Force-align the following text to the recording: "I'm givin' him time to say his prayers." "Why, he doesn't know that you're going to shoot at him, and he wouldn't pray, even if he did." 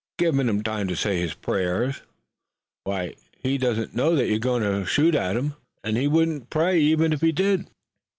"I'm 0.17 0.23
givin' 0.25 0.49
him 0.49 0.63
time 0.63 0.87
to 0.87 0.95
say 0.95 1.19
his 1.21 1.35
prayers." 1.35 2.01
"Why, 2.85 3.13
he 3.37 3.59
doesn't 3.59 3.93
know 3.93 4.15
that 4.15 4.25
you're 4.25 4.39
going 4.39 4.63
to 4.63 4.83
shoot 4.83 5.13
at 5.13 5.37
him, 5.37 5.53
and 5.83 5.95
he 5.95 6.07
wouldn't 6.07 6.49
pray, 6.49 6.79
even 6.79 7.13
if 7.13 7.21
he 7.21 7.31
did." 7.31 7.67